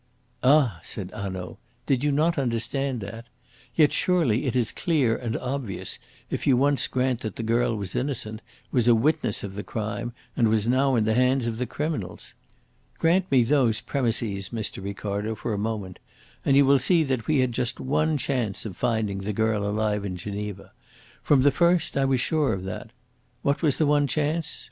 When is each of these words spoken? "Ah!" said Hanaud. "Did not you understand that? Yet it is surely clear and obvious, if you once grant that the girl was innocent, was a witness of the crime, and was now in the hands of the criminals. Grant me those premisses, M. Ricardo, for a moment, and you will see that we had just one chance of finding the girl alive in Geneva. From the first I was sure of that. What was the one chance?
"Ah!" 0.41 0.79
said 0.81 1.11
Hanaud. 1.11 1.59
"Did 1.85 2.03
not 2.11 2.35
you 2.35 2.41
understand 2.41 3.01
that? 3.01 3.27
Yet 3.75 3.89
it 3.91 3.91
is 3.91 3.95
surely 3.95 4.51
clear 4.75 5.15
and 5.15 5.37
obvious, 5.37 5.99
if 6.31 6.47
you 6.47 6.57
once 6.57 6.87
grant 6.87 7.19
that 7.21 7.35
the 7.35 7.43
girl 7.43 7.75
was 7.75 7.93
innocent, 7.95 8.41
was 8.71 8.87
a 8.87 8.95
witness 8.95 9.43
of 9.43 9.53
the 9.53 9.61
crime, 9.63 10.13
and 10.35 10.47
was 10.49 10.67
now 10.67 10.95
in 10.95 11.03
the 11.03 11.13
hands 11.13 11.45
of 11.45 11.59
the 11.59 11.67
criminals. 11.67 12.33
Grant 12.97 13.29
me 13.31 13.43
those 13.43 13.79
premisses, 13.79 14.49
M. 14.51 14.83
Ricardo, 14.83 15.35
for 15.35 15.53
a 15.53 15.57
moment, 15.59 15.99
and 16.43 16.57
you 16.57 16.65
will 16.65 16.79
see 16.79 17.03
that 17.03 17.27
we 17.27 17.37
had 17.41 17.51
just 17.51 17.79
one 17.79 18.17
chance 18.17 18.65
of 18.65 18.75
finding 18.75 19.19
the 19.19 19.33
girl 19.33 19.63
alive 19.69 20.03
in 20.03 20.15
Geneva. 20.17 20.71
From 21.21 21.43
the 21.43 21.51
first 21.51 21.95
I 21.95 22.05
was 22.05 22.19
sure 22.19 22.53
of 22.53 22.63
that. 22.63 22.89
What 23.43 23.61
was 23.61 23.77
the 23.77 23.85
one 23.85 24.07
chance? 24.07 24.57